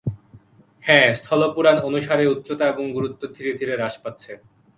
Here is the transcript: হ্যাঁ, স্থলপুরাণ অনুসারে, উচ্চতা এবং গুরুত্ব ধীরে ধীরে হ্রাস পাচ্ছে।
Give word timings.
হ্যাঁ, 0.83 1.07
স্থলপুরাণ 1.13 1.77
অনুসারে, 1.79 2.23
উচ্চতা 2.27 2.65
এবং 2.67 2.85
গুরুত্ব 2.93 3.21
ধীরে 3.35 3.51
ধীরে 3.57 3.73
হ্রাস 3.75 3.95
পাচ্ছে। 4.03 4.31